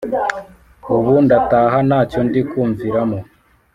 Ubu 0.95 1.13
ndataha 1.25 1.79
ntacyo 1.87 2.19
ndi 2.27 2.41
kumviramo 2.49 3.19